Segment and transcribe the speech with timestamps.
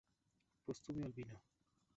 [0.65, 1.37] Postumio Albino.